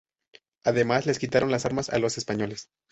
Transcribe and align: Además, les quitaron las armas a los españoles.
Además, 0.63 1.05
les 1.05 1.19
quitaron 1.19 1.51
las 1.51 1.67
armas 1.67 1.91
a 1.91 1.99
los 1.99 2.17
españoles. 2.17 2.71